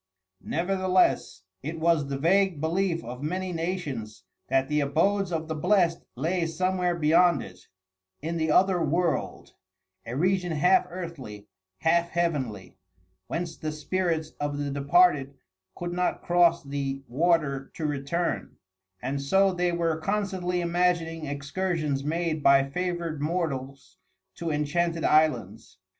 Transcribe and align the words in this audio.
Nevertheless, 0.43 1.43
it 1.61 1.79
was 1.79 2.07
the 2.07 2.17
vague 2.17 2.59
belief 2.59 3.03
of 3.03 3.21
many 3.21 3.53
nations 3.53 4.23
that 4.47 4.67
the 4.67 4.79
abodes 4.79 5.31
of 5.31 5.47
the 5.47 5.53
blest 5.53 6.05
lay 6.15 6.47
somewhere 6.47 6.95
beyond 6.95 7.43
it 7.43 7.67
in 8.19 8.37
the 8.37 8.49
"other 8.49 8.83
world," 8.83 9.53
a 10.07 10.15
region 10.15 10.53
half 10.53 10.87
earthly, 10.89 11.45
half 11.81 12.09
heavenly, 12.09 12.79
whence 13.27 13.55
the 13.55 13.71
spirits 13.71 14.31
of 14.39 14.57
the 14.57 14.71
departed 14.71 15.35
could 15.75 15.93
not 15.93 16.23
cross 16.23 16.63
the 16.63 17.03
water 17.07 17.69
to 17.75 17.85
return; 17.85 18.57
and 19.03 19.21
so 19.21 19.53
they 19.53 19.71
were 19.71 19.99
constantly 20.01 20.61
imagining 20.61 21.27
excursions 21.27 22.03
made 22.03 22.41
by 22.41 22.67
favored 22.67 23.21
mortals 23.21 23.97
to 24.33 24.49
enchanted 24.49 25.03
islands. 25.03 25.77